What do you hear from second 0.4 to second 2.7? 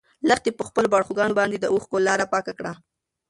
په خپلو باړخوګانو باندې د اوښکو لاره پاکه